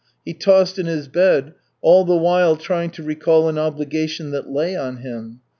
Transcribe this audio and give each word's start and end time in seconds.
He 0.25 0.33
tossed 0.33 0.79
in 0.79 0.87
his 0.87 1.07
bed, 1.07 1.53
all 1.81 2.05
the 2.05 2.15
while 2.17 2.55
trying 2.55 2.89
to 2.89 3.03
recall 3.03 3.47
an 3.47 3.59
obligation 3.59 4.31
that 4.31 4.49
lay 4.51 4.75
on 4.75 4.97
him. 4.97 5.41